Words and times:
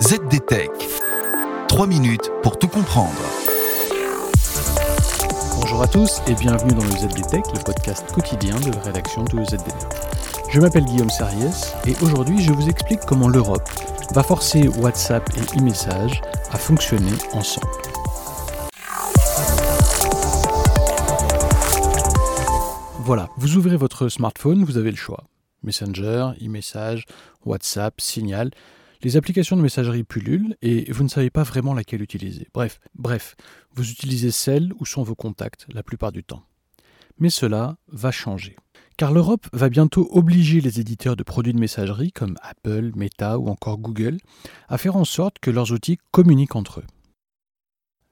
ZDTech. 0.00 0.70
3 1.66 1.86
minutes 1.88 2.30
pour 2.44 2.56
tout 2.56 2.68
comprendre. 2.68 3.18
Bonjour 5.56 5.82
à 5.82 5.88
tous 5.88 6.22
et 6.28 6.34
bienvenue 6.34 6.72
dans 6.72 6.84
le 6.84 6.90
ZDTech, 6.90 7.44
le 7.52 7.64
podcast 7.64 8.12
quotidien 8.12 8.54
de 8.60 8.70
la 8.70 8.80
rédaction 8.80 9.24
de 9.24 9.42
ZDNet. 9.42 9.88
Je 10.50 10.60
m'appelle 10.60 10.84
Guillaume 10.84 11.10
Sariès 11.10 11.74
et 11.84 11.96
aujourd'hui 12.00 12.40
je 12.40 12.52
vous 12.52 12.68
explique 12.68 13.00
comment 13.00 13.28
l'Europe 13.28 13.68
va 14.12 14.22
forcer 14.22 14.68
WhatsApp 14.68 15.28
et 15.36 15.58
e-message 15.58 16.22
à 16.52 16.58
fonctionner 16.58 17.12
ensemble. 17.32 17.66
Voilà, 23.00 23.28
vous 23.36 23.56
ouvrez 23.56 23.76
votre 23.76 24.08
smartphone, 24.08 24.62
vous 24.62 24.76
avez 24.76 24.92
le 24.92 24.96
choix. 24.96 25.24
Messenger, 25.64 26.30
e-message, 26.40 27.04
WhatsApp, 27.44 28.00
Signal. 28.00 28.52
Les 29.02 29.16
applications 29.16 29.56
de 29.56 29.62
messagerie 29.62 30.02
pullulent 30.02 30.56
et 30.60 30.90
vous 30.90 31.04
ne 31.04 31.08
savez 31.08 31.30
pas 31.30 31.44
vraiment 31.44 31.72
laquelle 31.72 32.02
utiliser. 32.02 32.48
Bref, 32.52 32.80
bref, 32.96 33.36
vous 33.74 33.90
utilisez 33.90 34.32
celle 34.32 34.72
où 34.80 34.86
sont 34.86 35.04
vos 35.04 35.14
contacts 35.14 35.66
la 35.72 35.84
plupart 35.84 36.10
du 36.10 36.24
temps. 36.24 36.42
Mais 37.18 37.30
cela 37.30 37.76
va 37.88 38.10
changer. 38.10 38.56
Car 38.96 39.12
l'Europe 39.12 39.46
va 39.52 39.68
bientôt 39.68 40.08
obliger 40.10 40.60
les 40.60 40.80
éditeurs 40.80 41.14
de 41.14 41.22
produits 41.22 41.52
de 41.52 41.60
messagerie 41.60 42.10
comme 42.10 42.36
Apple, 42.42 42.90
Meta 42.96 43.38
ou 43.38 43.48
encore 43.48 43.78
Google 43.78 44.18
à 44.68 44.78
faire 44.78 44.96
en 44.96 45.04
sorte 45.04 45.38
que 45.38 45.52
leurs 45.52 45.70
outils 45.70 45.98
communiquent 46.10 46.56
entre 46.56 46.80
eux. 46.80 46.86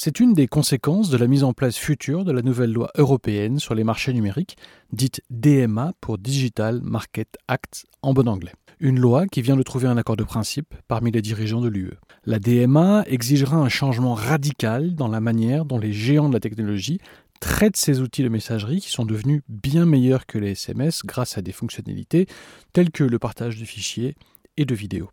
C'est 0.00 0.20
une 0.20 0.32
des 0.32 0.46
conséquences 0.46 1.10
de 1.10 1.16
la 1.16 1.26
mise 1.26 1.42
en 1.42 1.52
place 1.52 1.76
future 1.76 2.24
de 2.24 2.30
la 2.30 2.42
nouvelle 2.42 2.72
loi 2.72 2.88
européenne 2.94 3.58
sur 3.58 3.74
les 3.74 3.82
marchés 3.82 4.12
numériques, 4.12 4.56
dite 4.92 5.22
DMA 5.28 5.92
pour 6.00 6.18
Digital 6.18 6.80
Market 6.84 7.36
Act 7.48 7.84
en 8.02 8.14
bon 8.14 8.28
anglais. 8.28 8.52
Une 8.78 9.00
loi 9.00 9.26
qui 9.26 9.42
vient 9.42 9.56
de 9.56 9.62
trouver 9.64 9.88
un 9.88 9.96
accord 9.96 10.14
de 10.14 10.22
principe 10.22 10.72
parmi 10.86 11.10
les 11.10 11.20
dirigeants 11.20 11.60
de 11.60 11.68
l'UE. 11.68 11.98
La 12.26 12.38
DMA 12.38 13.06
exigera 13.08 13.56
un 13.56 13.68
changement 13.68 14.14
radical 14.14 14.94
dans 14.94 15.08
la 15.08 15.18
manière 15.18 15.64
dont 15.64 15.80
les 15.80 15.92
géants 15.92 16.28
de 16.28 16.34
la 16.34 16.38
technologie 16.38 17.00
traitent 17.40 17.76
ces 17.76 18.00
outils 18.00 18.22
de 18.22 18.28
messagerie 18.28 18.80
qui 18.80 18.92
sont 18.92 19.04
devenus 19.04 19.42
bien 19.48 19.84
meilleurs 19.84 20.26
que 20.26 20.38
les 20.38 20.52
SMS 20.52 21.02
grâce 21.04 21.38
à 21.38 21.42
des 21.42 21.50
fonctionnalités 21.50 22.28
telles 22.72 22.92
que 22.92 23.02
le 23.02 23.18
partage 23.18 23.58
de 23.58 23.64
fichiers 23.64 24.14
et 24.56 24.64
de 24.64 24.76
vidéos. 24.76 25.10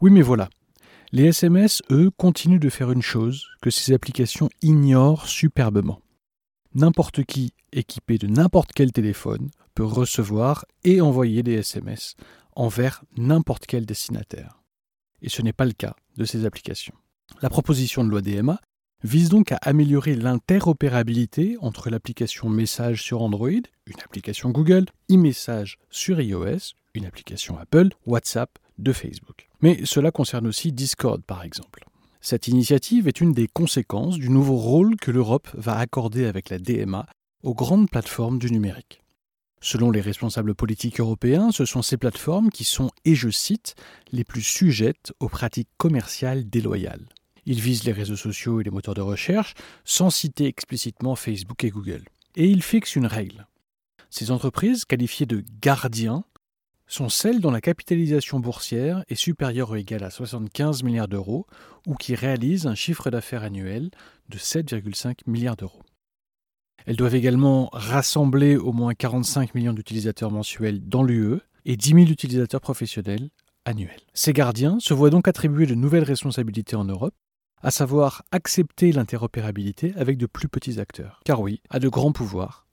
Oui 0.00 0.10
mais 0.10 0.22
voilà, 0.22 0.48
les 1.10 1.24
SMS, 1.24 1.82
eux, 1.90 2.10
continuent 2.10 2.60
de 2.60 2.68
faire 2.68 2.90
une 2.90 3.02
chose 3.02 3.46
que 3.62 3.70
ces 3.70 3.94
applications 3.94 4.50
ignorent 4.60 5.26
superbement. 5.26 6.02
N'importe 6.74 7.24
qui 7.24 7.54
équipé 7.72 8.18
de 8.18 8.26
n'importe 8.26 8.72
quel 8.74 8.92
téléphone 8.92 9.50
peut 9.74 9.84
recevoir 9.84 10.66
et 10.84 11.00
envoyer 11.00 11.42
des 11.42 11.54
SMS 11.54 12.14
envers 12.56 13.04
n'importe 13.16 13.66
quel 13.66 13.86
destinataire. 13.86 14.60
Et 15.22 15.28
ce 15.28 15.42
n'est 15.42 15.52
pas 15.52 15.64
le 15.64 15.72
cas 15.72 15.96
de 16.16 16.24
ces 16.24 16.44
applications. 16.44 16.94
La 17.40 17.48
proposition 17.50 18.04
de 18.04 18.10
loi 18.10 18.20
DMA 18.20 18.60
vise 19.02 19.28
donc 19.28 19.52
à 19.52 19.56
améliorer 19.62 20.14
l'interopérabilité 20.14 21.56
entre 21.60 21.88
l'application 21.88 22.48
Message 22.48 23.02
sur 23.02 23.22
Android, 23.22 23.48
une 23.48 24.00
application 24.04 24.50
Google, 24.50 24.86
e-message 25.10 25.78
sur 25.90 26.20
iOS, 26.20 26.74
une 26.94 27.06
application 27.06 27.58
Apple, 27.58 27.90
WhatsApp 28.06 28.58
de 28.78 28.92
Facebook. 28.92 29.47
Mais 29.60 29.80
cela 29.84 30.10
concerne 30.10 30.46
aussi 30.46 30.72
Discord 30.72 31.22
par 31.22 31.42
exemple. 31.42 31.84
Cette 32.20 32.48
initiative 32.48 33.08
est 33.08 33.20
une 33.20 33.32
des 33.32 33.48
conséquences 33.48 34.18
du 34.18 34.28
nouveau 34.28 34.56
rôle 34.56 34.96
que 34.96 35.10
l'Europe 35.10 35.48
va 35.54 35.78
accorder 35.78 36.26
avec 36.26 36.50
la 36.50 36.58
DMA 36.58 37.06
aux 37.42 37.54
grandes 37.54 37.90
plateformes 37.90 38.38
du 38.38 38.50
numérique. 38.50 39.02
Selon 39.60 39.90
les 39.90 40.00
responsables 40.00 40.54
politiques 40.54 41.00
européens, 41.00 41.50
ce 41.50 41.64
sont 41.64 41.82
ces 41.82 41.96
plateformes 41.96 42.50
qui 42.50 42.64
sont, 42.64 42.90
et 43.04 43.14
je 43.14 43.28
cite, 43.28 43.74
les 44.12 44.24
plus 44.24 44.42
sujettes 44.42 45.12
aux 45.18 45.28
pratiques 45.28 45.68
commerciales 45.78 46.48
déloyales. 46.48 47.08
Ils 47.44 47.60
visent 47.60 47.84
les 47.84 47.92
réseaux 47.92 48.16
sociaux 48.16 48.60
et 48.60 48.64
les 48.64 48.70
moteurs 48.70 48.94
de 48.94 49.00
recherche, 49.00 49.54
sans 49.84 50.10
citer 50.10 50.46
explicitement 50.46 51.16
Facebook 51.16 51.64
et 51.64 51.70
Google. 51.70 52.04
Et 52.36 52.46
ils 52.46 52.62
fixent 52.62 52.94
une 52.94 53.06
règle. 53.06 53.46
Ces 54.10 54.30
entreprises, 54.30 54.84
qualifiées 54.84 55.26
de 55.26 55.44
gardiens, 55.60 56.24
sont 56.88 57.08
celles 57.08 57.40
dont 57.40 57.50
la 57.50 57.60
capitalisation 57.60 58.40
boursière 58.40 59.04
est 59.08 59.14
supérieure 59.14 59.70
ou 59.70 59.76
égale 59.76 60.04
à 60.04 60.10
75 60.10 60.82
milliards 60.82 61.08
d'euros 61.08 61.46
ou 61.86 61.94
qui 61.94 62.14
réalisent 62.14 62.66
un 62.66 62.74
chiffre 62.74 63.10
d'affaires 63.10 63.44
annuel 63.44 63.90
de 64.28 64.38
7,5 64.38 65.18
milliards 65.26 65.56
d'euros. 65.56 65.82
Elles 66.86 66.96
doivent 66.96 67.14
également 67.14 67.68
rassembler 67.72 68.56
au 68.56 68.72
moins 68.72 68.94
45 68.94 69.54
millions 69.54 69.74
d'utilisateurs 69.74 70.30
mensuels 70.30 70.80
dans 70.88 71.02
l'UE 71.02 71.40
et 71.66 71.76
10 71.76 71.88
000 71.88 72.00
utilisateurs 72.06 72.62
professionnels 72.62 73.28
annuels. 73.66 74.00
Ces 74.14 74.32
gardiens 74.32 74.78
se 74.80 74.94
voient 74.94 75.10
donc 75.10 75.28
attribuer 75.28 75.66
de 75.66 75.74
nouvelles 75.74 76.04
responsabilités 76.04 76.76
en 76.76 76.84
Europe, 76.84 77.14
à 77.62 77.70
savoir 77.70 78.22
accepter 78.32 78.92
l'interopérabilité 78.92 79.92
avec 79.96 80.16
de 80.16 80.26
plus 80.26 80.48
petits 80.48 80.80
acteurs. 80.80 81.20
Car 81.24 81.40
oui, 81.40 81.60
à 81.68 81.78
de 81.78 81.88
grands 81.88 82.12
pouvoirs, 82.12 82.67